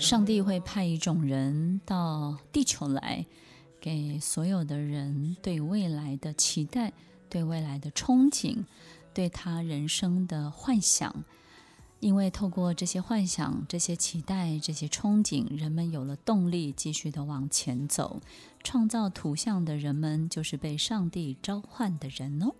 [0.00, 3.26] 上帝会派一种人到地球来，
[3.80, 6.92] 给所有的人对未来的期待、
[7.28, 8.64] 对未来的憧憬、
[9.12, 11.24] 对他人生的幻想。
[12.00, 18.20] 因为透过这些幻想、这些期待、这些憧憬，人们有了动力，继续的往前走。
[18.62, 22.54] 创造图像的人们，就是被上帝召唤的人哦。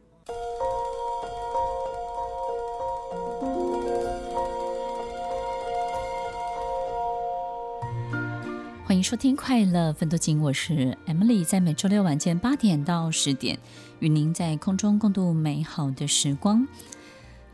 [8.98, 13.56] 迎收听《快乐芬多精》，我是 Emily，在每周六晚间八点到十点，
[14.00, 16.66] 与您在空中共度美好的时光。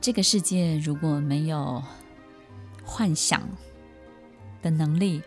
[0.00, 1.82] 这个世界如果没有
[2.82, 3.42] 幻想
[4.62, 5.20] 的能力，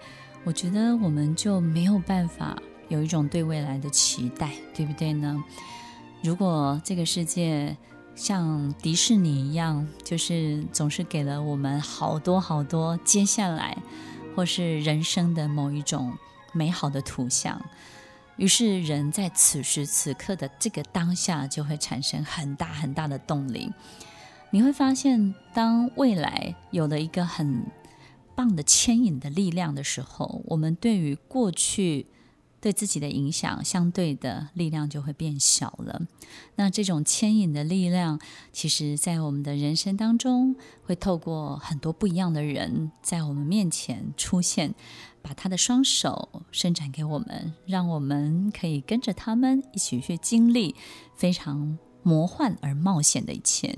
[0.44, 2.58] 我觉得我们就没有办法
[2.90, 5.44] 有一种对未来的期待，对不对呢？
[6.24, 7.78] 如果这个世界
[8.16, 13.78] 像迪士尼一样，就是总是给了我们好多好多接下来。
[14.38, 16.16] 或是人生的某一种
[16.54, 17.60] 美好的图像，
[18.36, 23.74] 于是人在此时此刻的这个当下就会产生很大很大的动力。
[24.52, 27.66] 你会发现，当未来有了一个很
[28.36, 32.06] 棒的牵引的力量的时候，我们对于过去。
[32.60, 36.02] 对自己的影响，相对的力量就会变小了。
[36.56, 38.20] 那这种牵引的力量，
[38.52, 44.74] 其实，在我们的人生当中，会透过很多不一样的人在我们面前出现，
[45.22, 50.76] 把他的双手伸展给我们，让我们可以跟着他们一起去经历
[51.16, 53.78] 非常魔幻而冒险的一切。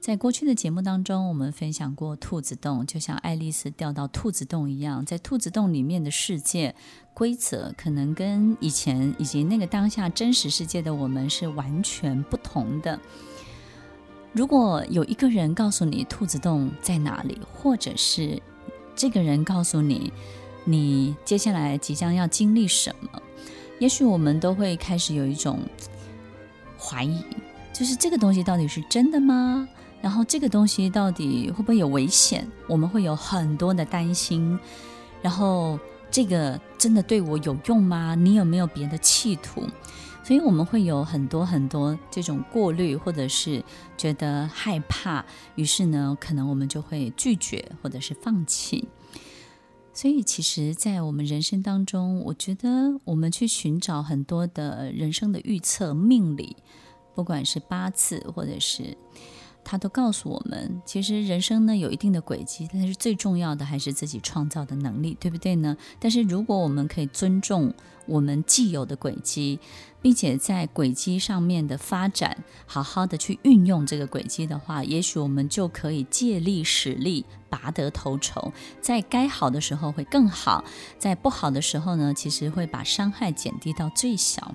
[0.00, 6.74] 在过去的节目当中，我们分享过兔子洞，就像爱丽丝掉到兔子洞一样，在兔子洞里面的世界
[7.12, 12.98] 规则可能跟以前以及那个当下真实世界的我们是完全不同的。
[14.32, 18.40] 如果有一个人告诉你兔子洞在哪里，或者是
[18.96, 20.10] 这个人告诉你
[20.64, 23.20] 你接下来即将要经历什么，
[23.78, 25.60] 也许我们都会开始有一种
[26.78, 27.22] 怀疑，
[27.70, 29.68] 就是这个东西到底是真的吗？
[30.02, 32.50] 然后这个东西到底会不会有危险？
[32.66, 34.58] 我们会有很多的担心。
[35.20, 35.78] 然后
[36.10, 38.14] 这个真的对我有用吗？
[38.14, 39.62] 你有没有别的企图？
[40.24, 43.62] 所以我们会有很多很多这种过滤，或者是
[43.98, 45.24] 觉得害怕。
[45.56, 48.88] 于是呢，可能我们就会拒绝或者是放弃。
[49.92, 52.68] 所以其实，在我们人生当中，我觉得
[53.04, 56.56] 我们去寻找很多的人生的预测、命理，
[57.14, 58.96] 不管是八字或者是。
[59.70, 65.76] 他都告诉我们，其实人生呢有一定的轨迹，但是最重要的还是自己创造的能力，对不对呢？
[66.00, 67.72] 但是如果我们可以尊重
[68.06, 69.60] 我们既有的轨迹，
[70.02, 80.64] 并且在轨迹上面的发展，好好的去运用这个轨迹的话，也许我们就可以借力使力，拔得头筹，在该好的时候会更好，
[80.98, 84.52] 在不好的时候呢，其实会把伤害减低到最小。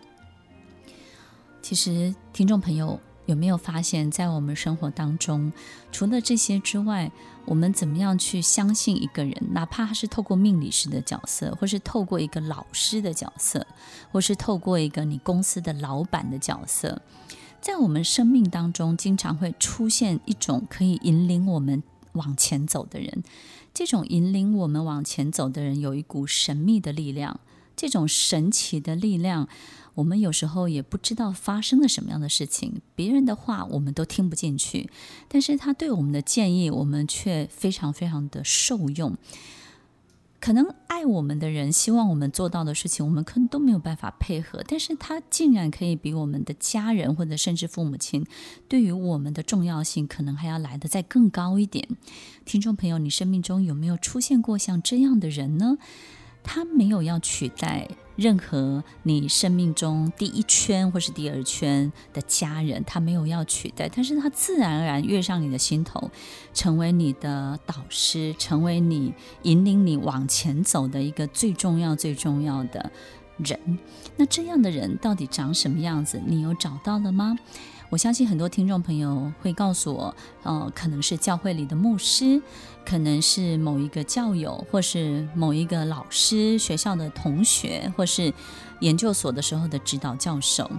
[1.62, 3.00] 其实，听众朋友。
[3.26, 5.52] 有没有发现，在我们生活当中，
[5.92, 7.12] 除了这些之外，
[7.46, 9.36] 我们怎么样去相信一个人？
[9.52, 13.66] 哪怕他是透过命理师的角色，或是透过一个老师的角色，
[14.12, 17.02] 或是透过一个你公司的老板的角色，
[17.62, 21.82] 在我们生命当中，经常会出现一种可以引领我们
[22.14, 23.24] 往前走的人。
[23.74, 27.40] 这种引领我们往前走的人，有一股神秘的力量。
[27.76, 29.48] 这种神奇的力量。
[29.96, 34.90] 我们有时候也不知道发生了什么样的事情，别人的话我们都听不进去，
[35.30, 39.16] 但是他对我们的建议，我们却非常非常的受用。
[40.42, 48.26] 可能爱我们的人希望我们做到的事情，我们可能都没有办法配合，但是他竟然可以比我们的家人或者甚至父母亲
[48.68, 51.88] 对于我们的重要性，可能还要来得再更高一点。
[52.44, 55.78] 听众朋友，你生命中有没有出现过像这样的人呢？
[56.46, 66.10] 他没有要取代任何你生命中第一圈或是第二圈的家人，他没有要取代，但是他自然而然跃上你的心头，
[66.54, 72.90] 成为你的导师，成为你引领你往前走的一个最重要最重要的
[73.38, 73.60] 人。
[74.16, 76.22] 那这样的人到底长什么样子？
[76.26, 77.38] 你有找到了吗？
[77.90, 82.42] 我相信很多听众朋友会告诉我，呃，可能是教会里的牧师，
[82.86, 88.34] 可能是某一个教友，或是某一个老师、学校的同学，或是
[88.82, 90.70] 研究所的时候的指导教授。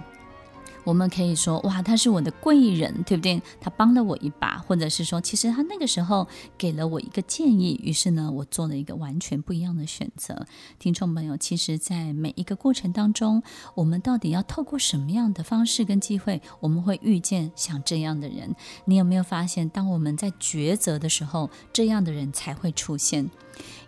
[0.87, 3.41] 我们可以说，哇，他是我的贵人，对不对？
[3.59, 6.25] 他帮了我一把，或者是说，其实他那个时候
[6.57, 10.45] 给了我一个建议，于是呢，我做了一个完全不一样的选择。
[10.79, 13.43] 听众朋友，其实，在每一个过程当中，
[13.75, 18.55] 我们到底要透过什么样的方式跟机会，我们会遇见像这样的人？
[18.85, 23.29] 你有没有发现，当我们在抉择的时候，这样的人才会出现？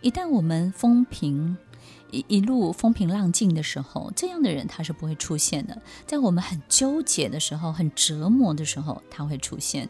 [0.01, 1.55] 一旦我们风平。
[2.11, 5.81] 一一路风平浪静的时候，这样的人他是不会出现的。
[6.07, 9.87] 在我们很纠结的时候、很折磨的时候，他会出现。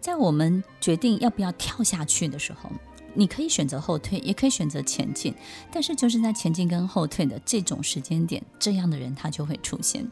[0.00, 2.70] 在我们决定要不要跳下去的时候，
[3.14, 5.34] 你可以选择后退，也可以选择前进。
[5.70, 10.10] 但是就是在前进跟后退的这种时间点，这样的人他就会出现。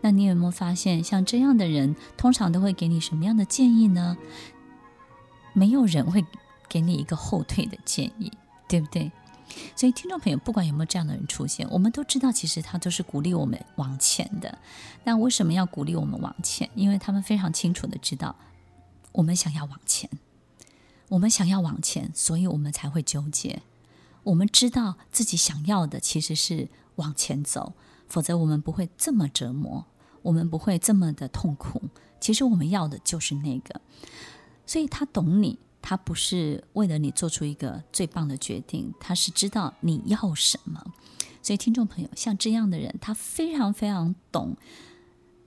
[0.00, 4.16] 那你有没有发现，像这样的人，通常都会给你什么样的建议呢？
[5.52, 6.24] 没有人会
[6.68, 8.30] 给你一个后退的建议，
[8.68, 9.10] 对不对？
[9.76, 14.58] 所以，听众朋友，不管有没有这样的人出现，我们都知道，其实他都是鼓励我们往前的。
[15.04, 16.68] 那为什么要鼓励我们往前？
[16.74, 18.36] 因为他们非常清楚的知道，
[19.12, 20.10] 我们想要往前，
[21.08, 23.62] 我们想要往前，所以我们才会纠结。
[24.24, 27.74] 我们知道自己想要的其实是往前走，
[28.08, 29.84] 否则我们不会这么折磨，
[30.22, 31.82] 我们不会这么的痛苦。
[32.20, 33.80] 其实我们要的就是那个，
[34.64, 35.58] 所以他懂你。
[35.86, 40.82] 他不是为了你做出一个最棒的决定，他是知道你要什么。
[41.42, 44.56] 所以，听众朋友，像这样的人，他非常非常懂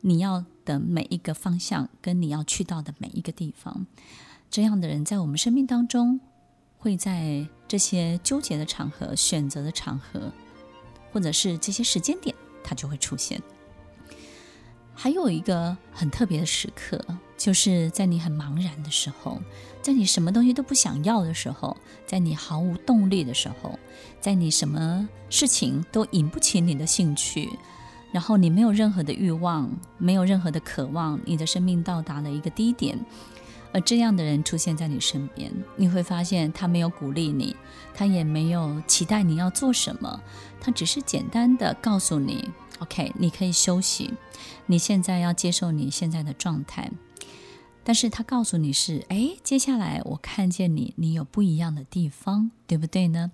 [0.02, 3.88] 你要的每一个方向，跟你要去到的每一个地方。
[4.52, 6.20] 这样的人在我们生命当中，
[6.78, 10.32] 会在这些纠结的场合、选择的场合，
[11.12, 13.42] 或者是这些时间点，他就会出现。
[14.94, 17.04] 还有一个很特别的时刻，
[17.38, 19.40] 就是在你很茫然的时候，
[19.82, 23.78] 在你什么东西都不想要的时候，在你毫无动力的时候，
[24.20, 27.50] 在你什么事情都引不起你的兴趣，
[28.12, 33.00] 然后你没有任何的欲望，没有任何的渴望，你的生命到达了一个低点，
[33.72, 37.56] 而这样的人出现在你身边，你会发现他没有鼓励你，
[37.94, 40.20] 他也没有期待你要做什么，
[40.60, 42.50] 他只是简单的告诉你。
[42.80, 44.14] OK，你可以休息。
[44.68, 46.92] 你现在要接受你现在的状态，
[47.88, 53.32] 但是他告诉你是，哎，接下来我看见你，你有不一样的地方，对不对呢？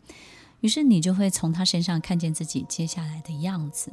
[0.64, 3.92] 于是你就会从他身上看见自己接下来的样子。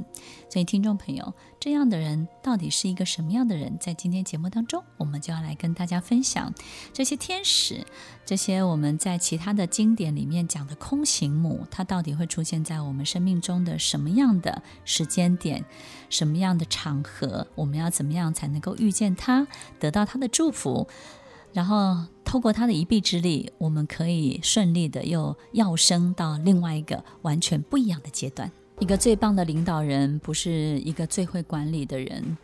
[0.49, 3.77] 所以，听众朋友，这样的人到底是一个什么样的人？
[3.81, 6.55] 在今天节目当中，我们就要来跟大家分享
[6.93, 7.85] 这些天使，
[8.25, 15.65] 这些我们在其他的经典里面讲的空行母，它到底会出现在我们生命中的什么样的时间点、
[16.09, 17.49] 什么样的场合？
[17.57, 19.49] 我们要怎么样才能够遇见他，
[19.81, 20.87] 得到他的祝福？
[21.53, 28.49] 然后透过他的一臂之力，我们可以顺利的又跃升到另外一个完全不一样的阶段。
[28.79, 32.39] 一个最棒的领导人，不是一个最会管理的人。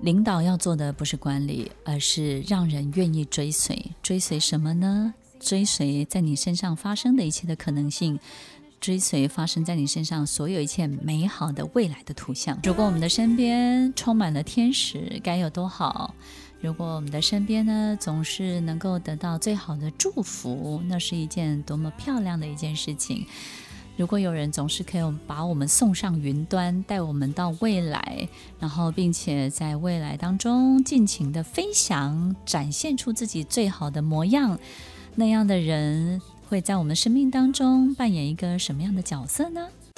[0.00, 3.82] 领导要做的不是管理，而是让人愿意追随。
[4.02, 5.14] 追随什么呢？
[5.38, 8.20] 追随在你身上发生的一切的可能性，
[8.82, 12.58] 追随发生在你身上所有一切美好的未来的图像。
[12.64, 16.14] 如果我们的身边充满了天使，该有多好！
[16.60, 23.26] 如果我们的身边呢，总是能够得到最好的祝福，那是一件多么漂亮的一件事情。
[23.96, 34.58] 如果有人总是可以把我们送上云端，带我们到未来，然后并且在未来当中尽情的飞翔，展现出自己最好的模样，
[35.16, 39.68] 那样的人会在我们生命当中扮演一个什么样的角色呢？